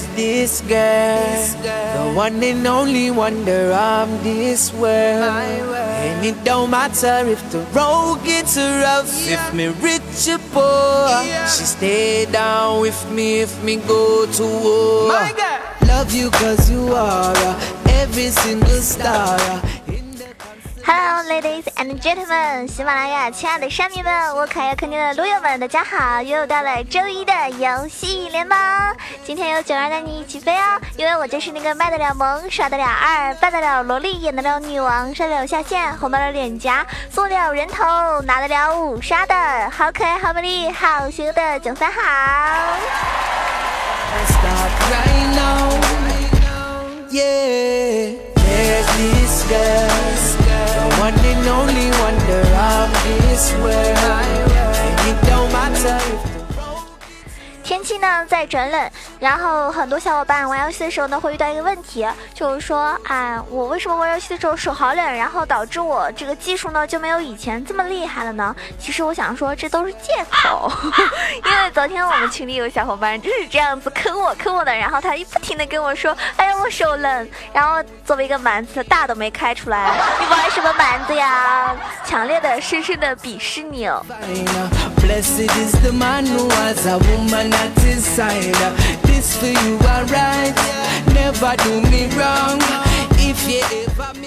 [0.00, 5.24] There's this girl, the one and only wonder of this world.
[5.24, 11.08] And it don't matter if the road gets rough, if me rich or poor.
[11.46, 15.12] She stay down with me if me go to war.
[15.86, 19.36] Love you cause you are uh, every single star.
[19.38, 19.79] uh,
[20.92, 26.20] Hello, ladies and gentlemen，喜马拉雅亲爱的山民们，我可爱又可爱的撸友们，大家好！
[26.20, 28.58] 又到了周一的游戏联盟，
[29.24, 42.00] 今天有九儿带你一起飞哦，因为我就是那个卖得了萌、耍得了二、扮得了萝莉、演得了女王、上得了下线、红到了脸颊、送得了人头、拿得了五杀的好可爱、好美丽、好邪恶的九三好。
[44.10, 45.70] Let's start right now.
[47.12, 48.16] Yeah,
[51.00, 54.52] one and only wonder of this world.
[54.84, 56.29] And it don't matter
[57.70, 68.52] 天气呢在转冷，然后很多小伙伴玩游戏的时候呢会遇到一个问题，就是说啊，我为什么玩游戏的时候手好冷，然后导致我这个技术呢就没有以前这么厉害了呢？
[68.80, 70.68] 其实我想说这都是借口，
[71.46, 81.72] 因为昨天我们群里有小伙伴就是这样子坑我坑我的，然后他一不停的跟我说，哎呀我手冷，然后作为一个蛮子大都没开出来，你玩什么蛮子呀？
[82.04, 84.04] 强烈的深深的鄙视你哦。
[85.00, 88.54] Blessed is the man who has a woman at his side.
[89.02, 90.54] This for you, alright.
[91.14, 92.58] Never do me wrong.
[93.18, 94.18] If you ever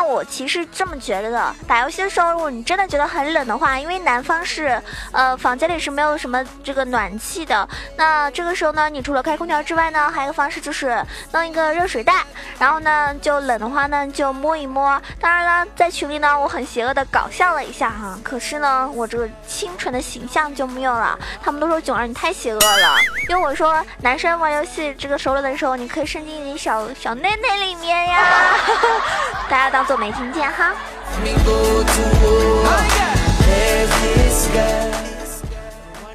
[0.00, 7.68] 但我其实这么觉得的，打游戏的时候，如果你真的觉得很冷的话，因为南方是，呃，房间里是没有什么这个暖气的。
[7.96, 12.24] 那这个时候呢，你除了开空调之外呢，还有一个方式就是弄一个热水袋，
[12.60, 15.02] 然后呢，就冷的话呢，就摸一摸。
[15.20, 21.18] 当然了，在群里呢，我很邪恶的搞笑了一下哈，可是呢，我这个清纯的形象就没有了。
[21.42, 22.96] 他们都说囧儿你太邪恶了，
[23.28, 28.22] 因为我说男生玩游戏这个手冷的时候，你可以伸进你小小内内里面呀。
[29.50, 30.74] 大家当做没听见哈。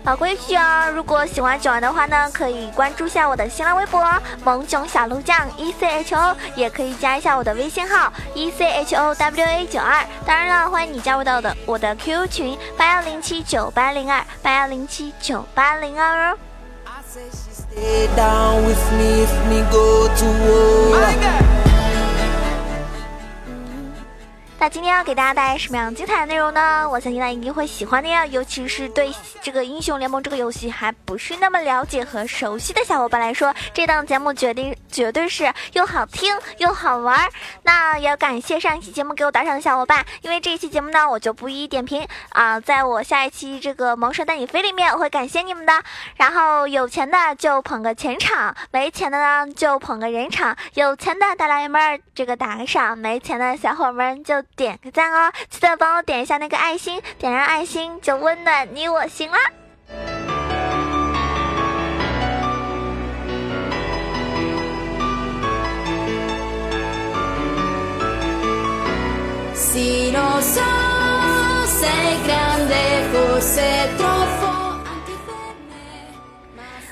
[0.04, 4.06] 老规矩啊，如果喜欢九儿的话呢，可以关注一下我的新浪微博
[4.46, 10.06] “萌囧小鹿酱 E C H O”，也可以加一下我的微信号 E C H O W A 九二。
[10.24, 16.38] 当然了，欢迎你加入到我的我的 QQ 群八幺零七九八零二八幺零七九八零二哦。
[16.86, 17.50] I say she
[24.64, 26.88] 那今天要给大家带来什么样精彩的内容呢？
[26.90, 37.30] 我相信大家一定会喜欢的呀，尤其是对这个英雄联盟这个游戏还不是那么了解和熟悉的小伙伴来说，这档节目决定绝对是又好听又好玩。
[37.64, 45.74] 那也要感谢上一期节目给我打赏的小伙伴，因为这一期节目呢，我就不一一点评啊，在我下一期这个萌神带你飞里面，我会感谢你们的。
[46.16, 50.56] 然后有钱的就捧个钱场，没钱的呢就捧个人场。
[50.76, 59.38] 有钱的大老爷们儿这个打个赏，没钱的小伙们就点个赞哦，记得帮我点一下那个爱心，点亮爱心就温暖你我心啦。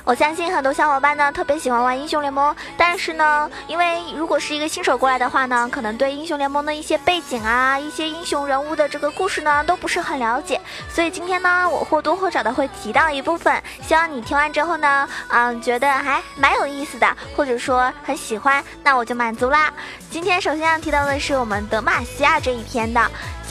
[0.03, 10.59] 我相信很多小伙伴呢特别喜欢玩英雄联盟，但是呢，因为如果是一个新手过来的话呢，可能对英雄联盟的一些背景啊、一些英雄人物的这个故事呢都不是很了解，
[10.89, 19.71] 所以今天呢，我或多或少的会提到一部分，希望你听完之后呢，嗯，觉得还蛮有意思的，或者说很喜欢，那我就满足啦。
[20.09, 22.99] 今天首先要提到的是我们德玛西亚这一篇的。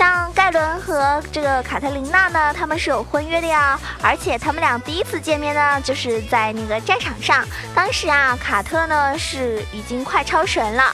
[0.00, 7.44] 像盖伦和这个卡特琳娜呢，他们是有婚约的呀，而且他们俩第一次见面呢，就是在那个战场上。
[7.75, 10.84] 当时啊，卡特呢是已经快超神了，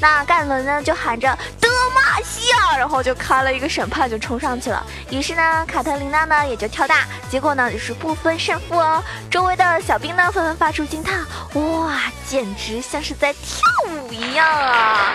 [0.00, 1.28] 那盖伦呢就喊着
[1.60, 4.84] 德玛西亚，然后就开了一个审判就冲上去了。
[5.10, 9.00] 于是呢，卡特琳娜呢也就跳大，结果呢也是不分胜负哦。
[9.30, 11.20] 周围的小兵呢纷纷发出惊叹：
[11.54, 13.60] 哇，简直像是在跳
[13.92, 15.12] 舞一样啊！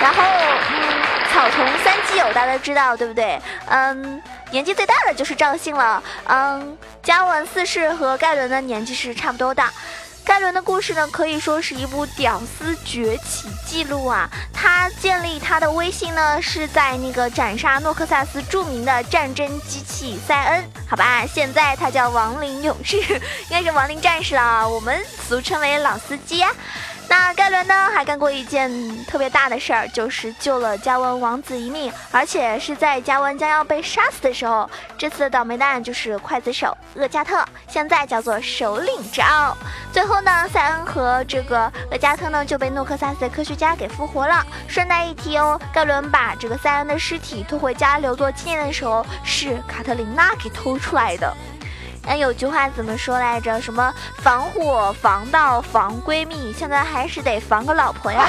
[0.00, 0.22] 然后，
[0.70, 1.03] 嗯，
[1.34, 3.42] 草丛三基友大家都知道对不对？
[3.66, 4.22] 嗯，
[4.52, 6.00] 年纪最大的就是赵信了。
[6.28, 9.72] 嗯，嘉文四世和盖伦的年纪是差不多大。
[10.24, 14.30] 盖伦的故事呢，可以说是一部屌丝崛起记录啊！
[14.52, 21.26] 他建立他的威信呢，是在那个斩杀诺克萨斯著名的战争机器塞恩，好吧？
[21.26, 26.50] 现在他叫亡灵勇士，应该是亡灵战士了，我们俗称为老司机啊。
[27.08, 28.70] 那盖伦呢，还干过一件
[29.06, 34.68] 特别大的事儿，就是救了嘉文王子一命，而且是在嘉文将要被杀死的时候。
[34.96, 39.56] 这次的倒霉蛋就是刽子手厄加特，现在叫做首领长。
[39.92, 44.44] 最后呢，塞恩和这个厄加特呢就被诺克萨斯的科学家给复活了。
[44.66, 51.32] 顺带一提哦，盖伦把这个塞恩的尸体拖回家留作纪念的时候，是卡特琳娜给偷出来的。
[52.06, 53.60] 哎，有句话怎么说来着？
[53.60, 58.26] 什么防火、防盗、防闺蜜，现在还是得防个老婆呀。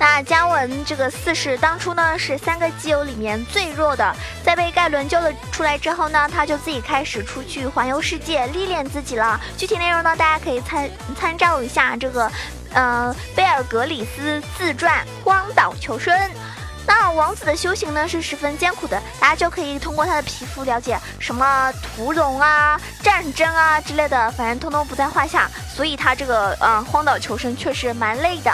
[0.00, 9.38] 那姜文这个四世当初呢是三个基友里面最弱的，在被盖伦救了出来之后呢，他就自己开始出去环游世界，历练自己了。
[9.58, 12.32] 具体内容呢，大家可以参参照一下这个，
[12.72, 16.18] 呃，贝尔格里斯自传《荒岛求生》。
[16.92, 25.48] 那王子的修行呢是十分艰苦的，大家就可以通过他的皮肤了解什么屠龙啊、战争啊之类的，反正通通不在话下。
[25.72, 28.52] 所以他这个呃荒岛求生确实蛮累的。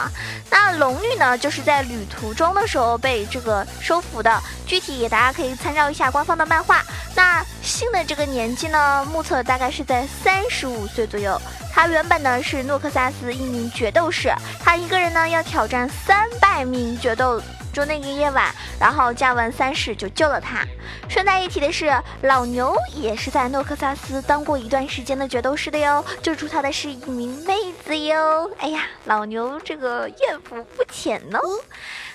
[0.51, 6.85] 那龙女呢，就是在旅途中的时候被这个收服的，具体大家可以参照一下官方的漫画。
[7.15, 11.41] 那信的这个年纪呢，目测大概是在三十五岁左右。
[11.73, 14.31] 他原本呢是诺克萨斯一名决斗士，
[14.63, 17.41] 他一个人呢要挑战三百名决斗。
[17.77, 18.51] 就那个夜晚，
[18.81, 20.65] 然后加文三世就救了他。
[21.11, 21.93] 顺带一提的是，
[22.23, 27.53] 老牛也是在诺克萨斯当过一段时间的决斗士的哟，救出他的是一名妹
[27.85, 28.51] 子哟。
[28.57, 31.39] 哎呀，老牛这个艳福不浅呢。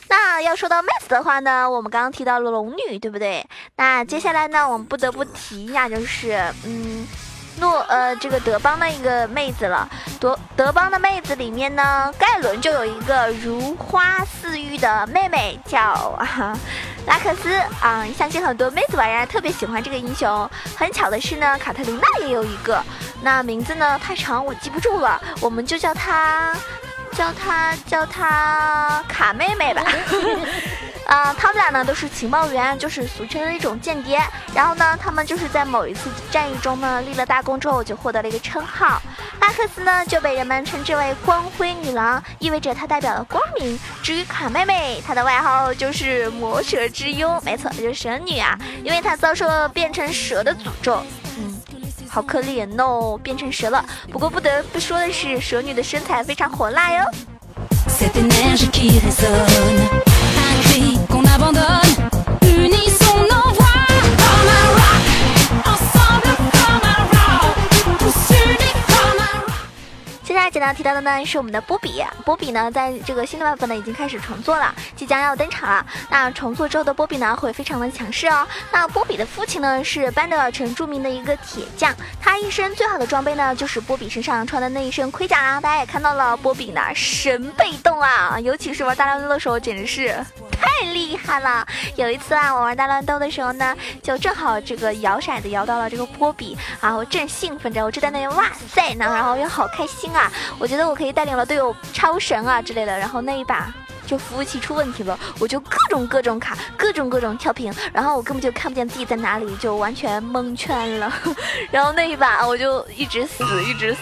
[0.07, 3.45] 那要说到妹子的话呢，我们刚刚提到了龙女，对不对？
[3.75, 7.05] 那接下来呢，我们不得不提一下，就是嗯。
[7.59, 9.88] 诺呃，这个德邦的一个妹子了。
[10.19, 16.57] 德德邦的妹子里面呢，盖伦就有一个如花似玉的妹妹，叫啊
[17.06, 17.50] 拉克斯
[17.81, 18.06] 啊。
[18.18, 20.50] 相信很多妹子玩家特别喜欢这个英雄。
[20.75, 22.83] 很巧的是呢，卡特琳娜也有一个，
[23.21, 26.56] 那名字呢太长我记不住了，我们就叫她
[27.13, 29.83] 叫她叫她卡妹妹吧。
[31.11, 34.21] 啊、他们俩呢都是情报员，就是俗称的一种间谍。
[34.55, 39.01] 然后呢，他们就是在某一次战役中呢立了大功之后，就获得了一个称号。
[39.41, 43.77] 拉克斯呢就被人们称之为光辉女郎，意味着她代表了光明。
[44.01, 51.03] 至于卡妹妹，她的外号就是魔蛇之拥，没错，就是蛇女啊，因为她遭受了变成蛇的诅咒。
[51.37, 51.59] 嗯。
[52.09, 53.83] 好可怜哦，变成蛇了。
[54.09, 57.03] 不过不得不说的是，蛇女的身材非常火辣哟。
[61.09, 62.00] Qu'on abandonne,
[70.61, 75.83] 那提到的呢是我们的波比，波比呢在这个新的版本呢已经开始重做了，即将要登场了。
[76.07, 78.47] 那重做之后的波比呢会非常的强势哦。
[78.71, 81.91] 那波比的父亲呢是班德尔城著名的一个铁匠，
[82.21, 85.59] 他一身最好的装备呢就是波比身上穿的那一身盔甲啦。
[85.59, 90.15] 大家也看到了，波比呢神被动啊，尤其是玩大乱斗的时候简直是
[90.51, 91.65] 太厉害了。
[91.95, 103.74] 有一次啊，我玩大乱斗的时候呢，就正好这个摇骰子摇到了这个波比啊，我正兴奋着，我就在那里哇塞呢，然后又好开心啊，我觉得我可以带领了队友超神啊之类的，然后那一把。
[104.03, 111.09] 就服务器出问题了，我就各种各种卡，各种各种跳屏，然后我根本就看不见自己在哪里，就完全蒙圈了。
[111.71, 114.01] 然后那一把我就一直死，一直死，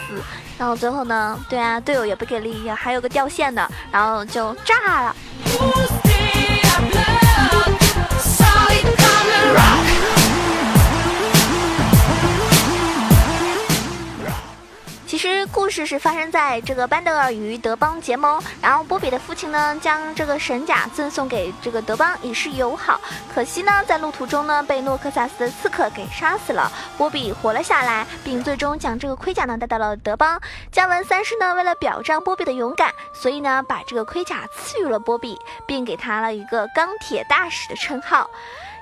[0.58, 5.16] 然后最后呢，对啊，队友也不给力，还有个掉线的，然后就炸了。
[15.20, 23.02] 其实故事是发生在这个班德尔与德邦结盟，然后波比的父亲呢将这个神甲赠送给这个德邦以示友好。
[23.36, 26.72] 可惜呢，在路途中呢被诺克萨斯的刺客给杀死了。
[26.98, 30.40] 波比活了下来，并最终将这个盔甲呢带到了德邦。
[30.72, 38.30] 加文三世呢为了表彰波比的勇敢，所以呢把这个盔甲赐予了波比，并给他了一个钢铁大使的称号。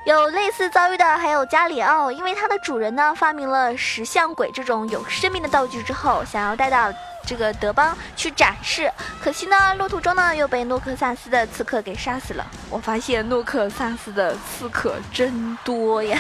[0.05, 6.93] 有类似遭遇的还有加里奥，因为它的主人呢发明了石像鬼这种有生命的道具之后，想要带到
[7.25, 12.45] 这个德邦去展示，可惜呢路途中呢又被诺克萨斯的刺客给杀死了。
[12.69, 16.17] 我发现诺克萨斯的刺客真多呀，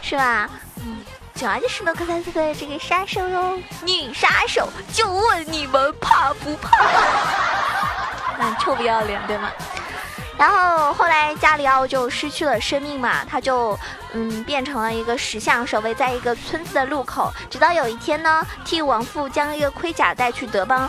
[0.00, 0.48] 是吧？
[0.84, 1.04] 嗯。
[1.34, 6.70] 主要就是诺克萨斯的这个杀手哟，女杀手，就问你们怕不怕？
[8.38, 9.50] 那臭不要脸，对吗？
[10.44, 13.78] 然后后来加里奥就失去了生命嘛，他就
[14.12, 17.32] 嗯变成了一个石像，守卫在一个村子的路口。
[17.48, 20.86] 直到有一天呢，替亡父将一个盔甲带去德邦，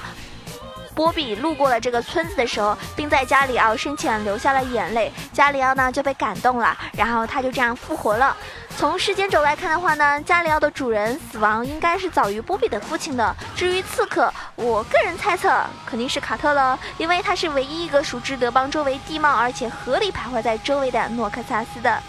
[0.94, 8.36] 波比路过了这个村子的时候，并在加里奥生前流下了眼泪，加里奥呢就被感动了，然后他就这样复活了。
[8.78, 13.34] 从时间轴来看的话呢，加里奥的主人死亡应该是早于波比的父亲的。
[13.56, 22.02] 至于刺客，我个人猜测肯定是卡特了，因为他是唯一一个熟知德邦周围地貌而且合理徘徊在周围的诺克萨斯的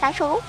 [0.00, 0.40] 杀手。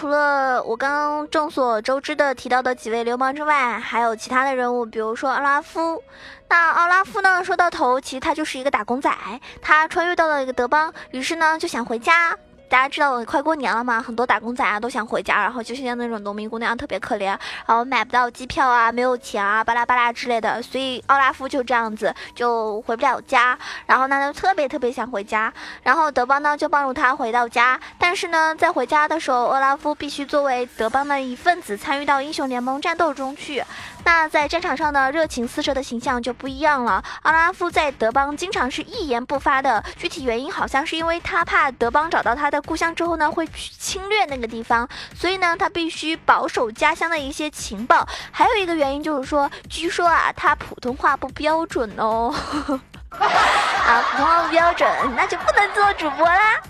[0.00, 6.02] 除了我刚刚众所周知的提到的几位流氓之外，还有其他的人物，比如说奥拉夫。
[6.48, 7.44] 那奥拉夫呢？
[7.44, 9.14] 说到头，其实他就是一个打工仔，
[9.60, 12.34] 他穿越到了一个德邦，于是呢就想回家。
[12.70, 17.36] 大家知道快过年了嘛，很多打工仔啊都想回家，然后就像那种农民姑娘特别可怜，
[17.66, 33.64] 然后买不到机票啊，没有钱啊，巴拉巴拉之类的，所以奥拉夫就这样子就回不了家，然后呢就特别特别想回家，然后德邦呢就帮助他回到家，但是呢在回家的时候，奥拉夫必须作为德邦的一份子参与到英雄联盟战斗中去。
[34.04, 37.02] 那在战场上呢，热情四射的形象就不一样了。
[37.22, 48.06] 奥拉夫在德邦经常是一言不发的，具体原因好像是因为他怕德邦找到他的故乡之后呢，会去侵略那个地方，所以呢，他必须保守家乡的一些情报。
[48.30, 52.34] 还有一个原因就是说，据说啊，他普通话不标准哦。
[53.10, 56.60] 啊，普通话不标准，那就不能做主播啦。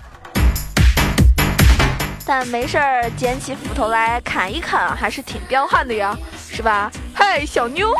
[2.26, 6.16] 但没事儿，捡起斧头来砍一砍，还是挺彪悍的呀。
[6.60, 6.92] 是吧？
[7.14, 7.90] 嗨，小妞。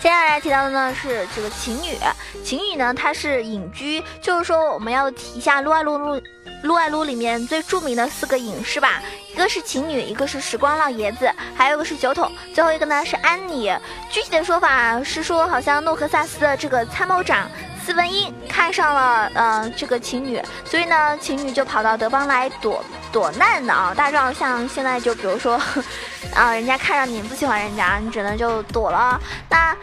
[0.00, 1.96] 接下来提到的呢是这个情侣，
[2.44, 6.20] 情侣呢他是隐居，就是说我们要提一下撸啊撸撸。
[6.62, 9.02] 撸啊撸里面最著名的四个隐士吧，
[9.32, 13.74] 一个是晴女，一个是时光老爷子，还有一个是酒桶，最后一个呢是安妮。
[14.10, 17.48] 具体的说法是说，好像诺克萨斯的这个参谋长
[17.82, 23.94] 斯文英看上了呃这个晴女，所以呢晴女就跑到德邦来躲躲难的啊。
[23.96, 25.60] 大壮，像现在就比如说
[26.34, 29.18] 啊，人家看上你不喜欢人家，你只能就躲了。
[29.48, 29.74] 那，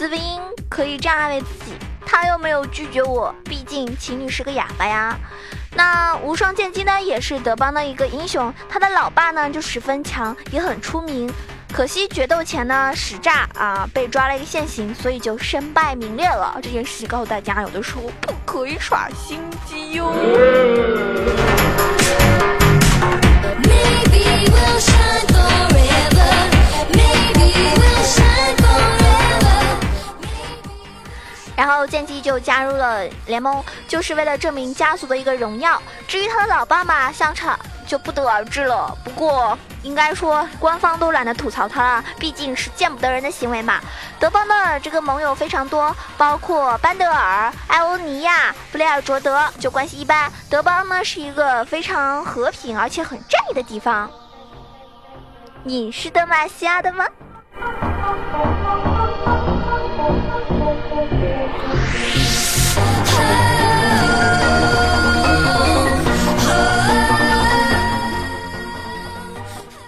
[0.00, 0.40] 斯文英
[0.70, 1.74] 可以这样安慰自己。
[2.06, 5.14] 他又没有拒绝我，毕竟秦女是个哑巴呀。
[5.74, 11.30] 那无双剑姬呢，也是德邦的一个英雄，他的老爸呢就十分强，也很出名。
[11.70, 16.58] 可惜决斗前呢使诈啊，被抓了一个现行，所以就身败名裂了。
[16.62, 20.14] 这件事情告诉大家，有的时候不可以耍心机哟。
[31.76, 35.80] 后剑姬就加入了联盟，就是为了证明家族的一个荣耀。
[36.06, 38.96] 至于他的老爸嘛，相差就不得而知了。
[39.04, 43.80] 不过应该说，官方都懒得吐槽他了，毕竟是见不得人的行为嘛。
[44.18, 50.30] 德邦的这个盟友非常多，包括班德尔、艾欧尼亚、布雷尔卓德，就关系一般。
[50.48, 54.10] 德邦呢是一个非常和平而且很战役的地方。
[55.62, 57.06] 你是德玛西亚的吗？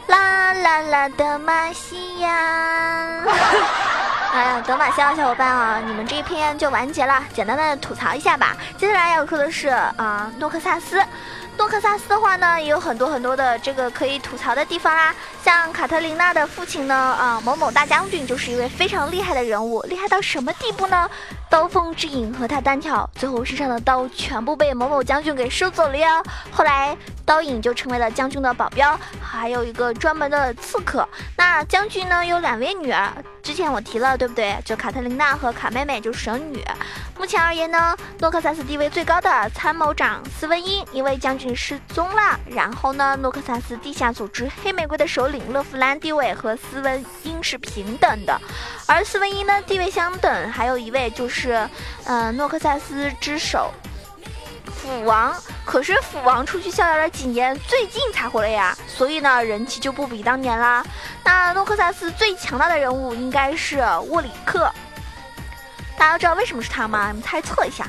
[0.06, 2.30] 啦啦啦，德玛西亚！
[4.32, 8.56] 哎呀，德玛西亚小伙伴啊，你们这一篇就完结了，简单的吐槽一下吧。
[8.78, 11.02] 接下来要说的是啊，诺克萨斯。
[11.58, 15.14] 诺克萨斯的话呢，也有很多很多的这个可以吐槽的地方啦。
[15.42, 21.08] 像卡特琳娜的父亲呢，啊，某某大将军就是一位非常厉害的人物，厉害到什么地步呢？
[21.48, 26.22] 刀锋之影和他单挑，最后身上的刀全部被某某将军给收走了呀。
[26.50, 31.06] 后来刀影就成为了将军的保镖，还有一个专门的刺客。
[31.36, 34.56] 那将军呢有两位女儿，之前我提了对不对？
[34.64, 36.64] 就卡特琳娜和卡妹妹，就是神女。
[37.18, 48.40] 目前而言呢，诺克萨斯地位最高的参谋长斯文因因为将军失踪了，然后呢，诺克萨斯地下组织黑玫瑰的首领勒弗兰地位和斯文因是平等的，
[48.86, 51.42] 而斯文因呢地位相等，还有一位就是。
[51.42, 51.68] 是，
[52.04, 53.72] 嗯，诺克萨斯之首，
[54.82, 55.32] 斧王。
[55.64, 60.84] 可是斧王出去逍遥了几年，最近才回来呀，所以呢，人气就不比当年啦。
[61.24, 64.70] 那诺克萨斯最强大的人物应该是沃里克，
[65.96, 67.06] 大家知道为什么是他吗？
[67.08, 67.86] 你们猜测一下。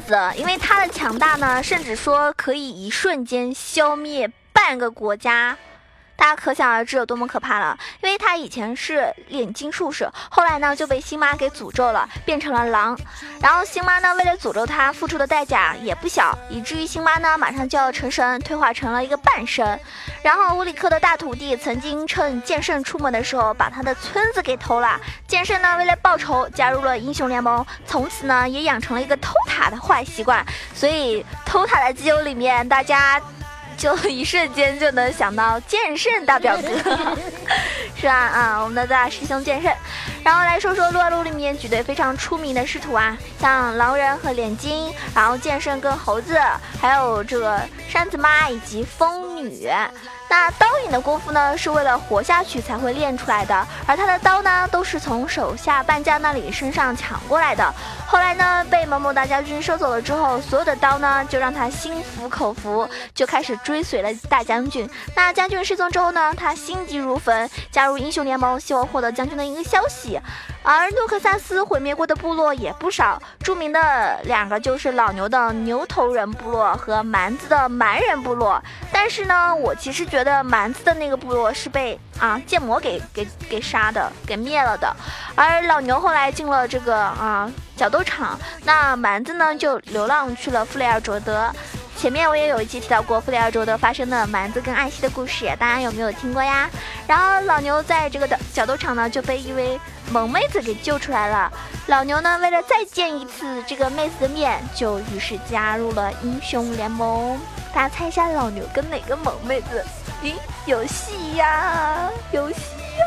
[0.00, 5.56] 子，因为他的强大呢，甚至说可以一瞬间消灭半个国家。
[6.16, 12.96] 大家可想而知有多么可怕了，因为他以前是炼金术士，后来呢就被星妈给诅咒了，变成了狼。
[13.40, 19.78] 然后星妈呢为了诅咒他，付出的代价也不小，以至于星妈呢马上就要成神，退化成了一个半神。
[20.22, 30.46] 然后乌里克的大徒弟曾经趁剑圣出门的时候把他的村子给偷了，剑圣呢为了报仇加入了英雄联盟，从此呢也养成了一个偷塔的坏习惯。
[30.72, 33.20] 所以偷塔的基友里面，大家。
[33.82, 36.68] 就一瞬间就能想到剑圣大表哥，
[37.98, 38.14] 是吧？
[38.14, 39.72] 啊，我们的大师兄剑圣。
[40.22, 46.40] 然后来说说撸啊撸里面几对非常出名的师徒啊，像狼人和炼金，然后剑圣跟猴子，
[46.80, 49.68] 还有这个扇子妈以及风女。
[50.32, 57.70] 那刀影的功夫呢，是为了活下去才会练出来的，而他的刀呢，都是从手下半将那里身上抢过来的。
[58.06, 64.88] 后来呢，被某某大将军收走了之后，所有的刀呢，就让他心服口服，就开始追随了大将军。
[65.14, 70.18] 那将军失踪之后呢，他心急如焚，加入英雄联盟，希望获得将军的一个消息。
[70.62, 78.62] 而诺克萨斯毁灭过的部落也不少，著名的两个就是老牛的牛头人部落和蛮子的蛮人部落。
[78.92, 84.94] 但是呢，我其实觉得蛮子的那个部落是被啊剑魔给给给杀的，给灭了的。
[85.34, 91.50] 而老牛后来进了这个啊角斗场，那蛮子呢就流浪去了弗雷尔卓德。
[91.96, 96.68] 前面我也有一期提到过弗雷尔卓德发生的蛮子跟艾希的故事，大家有没有听过呀？
[97.06, 99.80] 然后老牛在这个的角斗场呢就被一位
[100.12, 101.50] 萌妹子给救出来了。
[101.86, 107.40] 老牛呢为了再见一次这个妹子的面，就于是加入了英雄联盟。
[107.74, 109.82] 大家猜一下老牛跟哪个萌妹子？
[110.22, 110.34] 咦，
[110.66, 112.56] 有戏呀，有戏
[112.98, 113.06] 呀！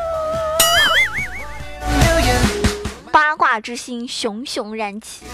[3.12, 5.24] 八卦之心熊熊燃起。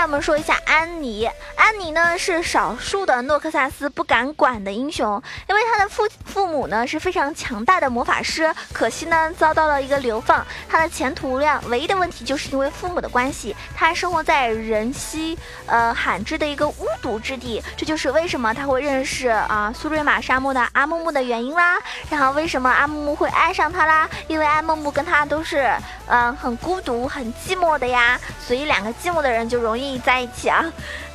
[0.00, 1.28] 来我们说一下安妮。
[1.56, 21.78] 安妮呢是少数的诺克萨斯不敢管的英雄，因为他的父父母呢是非常强大的魔法师，可惜呢遭到了一个流放，他的前途无量唯一的问题就是因为父母的关系，他生活在人稀呃罕至的一个巫毒之地，这就是为什么他会认识啊苏瑞玛沙漠的阿木木的原因啦。
[22.08, 24.08] 然后为什么阿木木会爱上他啦？
[24.28, 25.70] 因为阿木木跟他都是
[26.06, 29.89] 嗯很孤独很寂寞的呀，所以两个寂寞的人就容易。
[29.98, 30.64] 在一起啊，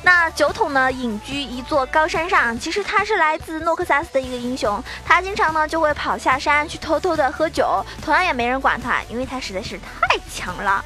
[0.02, 10.84] 那酒桶呢隐居一座高山上，其实他是来自诺克萨斯的一个英雄，他经常呢就会跑下山去偷偷的喝酒，同样也没人管他，因为他实在是太强了。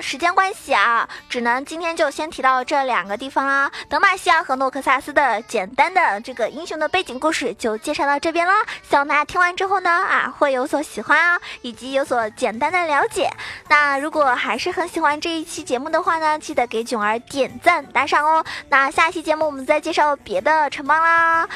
[0.00, 3.70] 时间关系啊，只能今天就先提到这两个地方啦。
[3.88, 8.54] 德玛西亚和诺克萨斯的简单的这个英雄的背景故事就介绍到这边啦。
[8.88, 13.30] 希望大家听完之后呢，啊，会有所喜欢啊，以及有所简单的了解。
[13.68, 18.44] 那如果还是很喜欢这一期节目的话呢，记得给囧儿点赞打赏哦。
[18.68, 21.48] 那下期节目我们再介绍别的城邦啦。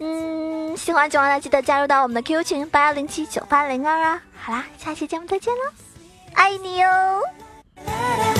[0.00, 4.20] 嗯，喜欢囧儿的记得加入到我们的 QQ 群八幺零七九八零二啊。
[4.40, 5.60] 好啦，下期节目再见喽，
[6.34, 7.43] 爱你哦。
[7.82, 8.33] 啦